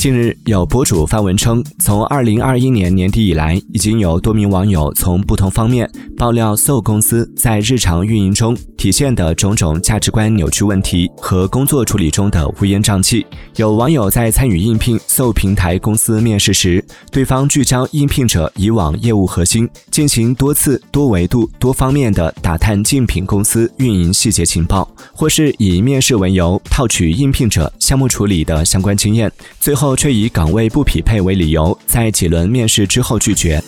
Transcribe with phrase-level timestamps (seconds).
[0.00, 13.26] 近日，有博主发文称，从二零二一年年底以来，已经有多名网友从不同方面爆料 Soul 公司在日常运营中体现的种种价值观扭曲问题和工作处理中的乌烟瘴气。
[13.56, 16.82] 有网友在参与应聘 Soul 平台公司面试时，
[17.12, 33.62] 对方聚焦应聘者以往业务核心，进行多次、多维度、多方面的打探竞品公司运营细节情报，或是以面试为由套取应聘者项目处理的相关经验，最后却以岗位不匹配为理由，在几轮面试之后拒绝。